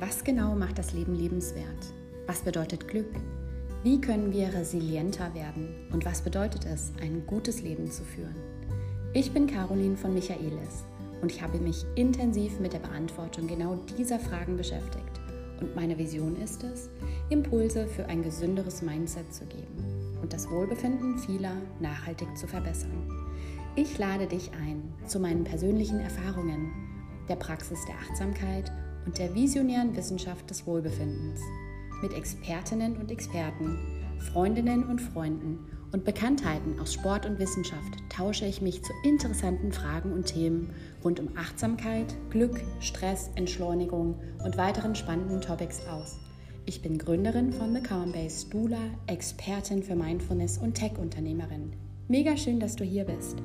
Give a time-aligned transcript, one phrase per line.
[0.00, 1.92] Was genau macht das Leben lebenswert?
[2.28, 3.10] Was bedeutet Glück?
[3.82, 5.88] Wie können wir resilienter werden?
[5.92, 8.36] Und was bedeutet es, ein gutes Leben zu führen?
[9.12, 10.84] Ich bin Caroline von Michaelis
[11.20, 15.20] und ich habe mich intensiv mit der Beantwortung genau dieser Fragen beschäftigt.
[15.60, 16.90] Und meine Vision ist es,
[17.28, 23.10] Impulse für ein gesünderes Mindset zu geben und das Wohlbefinden vieler nachhaltig zu verbessern.
[23.74, 26.70] Ich lade dich ein zu meinen persönlichen Erfahrungen,
[27.28, 28.70] der Praxis der Achtsamkeit
[29.08, 31.40] und der visionären Wissenschaft des Wohlbefindens.
[32.02, 33.78] Mit Expertinnen und Experten,
[34.18, 35.60] Freundinnen und Freunden
[35.92, 41.20] und Bekanntheiten aus Sport und Wissenschaft tausche ich mich zu interessanten Fragen und Themen rund
[41.20, 46.18] um Achtsamkeit, Glück, Stress, Entschleunigung und weiteren spannenden Topics aus.
[46.66, 51.72] Ich bin Gründerin von The Calm Base Dula, Expertin für Mindfulness und Tech-Unternehmerin.
[52.08, 53.38] Mega schön, dass du hier bist.